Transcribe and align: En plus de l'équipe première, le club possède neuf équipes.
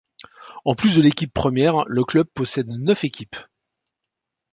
En 0.65 0.73
plus 0.73 0.95
de 0.95 1.01
l'équipe 1.03 1.31
première, 1.31 1.83
le 1.85 2.03
club 2.03 2.25
possède 2.33 2.67
neuf 2.69 3.03
équipes. 3.03 3.35